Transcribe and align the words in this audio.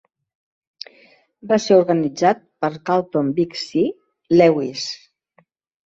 Va 1.51 1.59
ser 1.67 1.77
organitzat 1.83 2.43
per 2.65 2.73
Carlton 2.91 3.31
"Big 3.39 3.57
C" 3.67 3.87
Lewis. 4.43 4.93